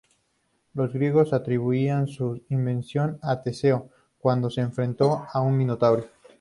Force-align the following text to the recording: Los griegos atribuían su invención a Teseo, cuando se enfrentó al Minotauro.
Los 0.73 0.93
griegos 0.93 1.31
atribuían 1.31 2.07
su 2.07 2.41
invención 2.49 3.19
a 3.21 3.43
Teseo, 3.43 3.91
cuando 4.17 4.49
se 4.49 4.61
enfrentó 4.61 5.27
al 5.31 5.51
Minotauro. 5.51 6.05